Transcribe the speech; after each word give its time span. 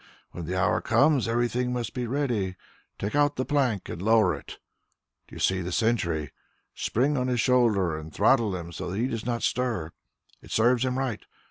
When 0.31 0.45
the 0.45 0.59
hour 0.59 0.81
comes, 0.81 1.27
everything 1.27 1.71
must 1.71 1.93
be 1.93 2.07
ready. 2.07 2.55
Take 2.97 3.13
out 3.13 3.35
the 3.35 3.45
plank 3.45 3.87
and 3.87 4.01
lower 4.01 4.33
it. 4.33 4.57
Do 5.27 5.35
you 5.35 5.39
see 5.39 5.61
the 5.61 5.71
sentry. 5.71 6.31
Spring 6.73 7.15
on 7.17 7.27
his 7.27 7.39
shoulder 7.39 7.95
and 7.95 8.11
throttle 8.11 8.55
him 8.55 8.71
so 8.71 8.89
that 8.89 8.97
he 8.97 9.05
does 9.05 9.27
not 9.27 9.43
stir... 9.43 9.91
it 10.41 10.49
serves 10.49 10.83
him 10.85 10.97
right. 10.97 11.23